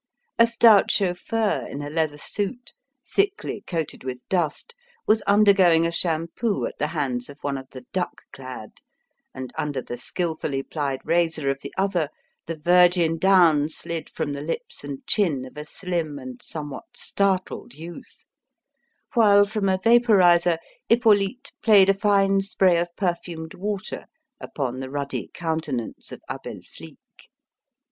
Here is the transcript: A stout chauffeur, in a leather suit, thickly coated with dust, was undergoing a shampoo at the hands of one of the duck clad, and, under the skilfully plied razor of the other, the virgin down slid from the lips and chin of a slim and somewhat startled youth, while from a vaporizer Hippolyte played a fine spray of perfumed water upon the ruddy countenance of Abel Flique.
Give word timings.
A 0.39 0.47
stout 0.47 0.89
chauffeur, 0.89 1.67
in 1.69 1.83
a 1.83 1.89
leather 1.91 2.17
suit, 2.17 2.71
thickly 3.07 3.63
coated 3.67 4.03
with 4.03 4.27
dust, 4.29 4.73
was 5.05 5.21
undergoing 5.27 5.85
a 5.85 5.91
shampoo 5.91 6.65
at 6.65 6.79
the 6.79 6.87
hands 6.87 7.29
of 7.29 7.37
one 7.43 7.55
of 7.55 7.69
the 7.69 7.85
duck 7.93 8.23
clad, 8.33 8.81
and, 9.35 9.53
under 9.59 9.79
the 9.79 9.97
skilfully 9.97 10.63
plied 10.63 11.01
razor 11.05 11.51
of 11.51 11.59
the 11.61 11.71
other, 11.77 12.09
the 12.47 12.57
virgin 12.57 13.19
down 13.19 13.69
slid 13.69 14.09
from 14.09 14.33
the 14.33 14.41
lips 14.41 14.83
and 14.83 15.05
chin 15.05 15.45
of 15.45 15.55
a 15.55 15.65
slim 15.65 16.17
and 16.17 16.41
somewhat 16.41 16.97
startled 16.97 17.75
youth, 17.75 18.25
while 19.13 19.45
from 19.45 19.69
a 19.69 19.77
vaporizer 19.77 20.57
Hippolyte 20.89 21.51
played 21.61 21.89
a 21.89 21.93
fine 21.93 22.41
spray 22.41 22.79
of 22.79 22.89
perfumed 22.95 23.53
water 23.53 24.05
upon 24.39 24.79
the 24.79 24.89
ruddy 24.89 25.29
countenance 25.35 26.11
of 26.11 26.23
Abel 26.27 26.61
Flique. 26.63 27.29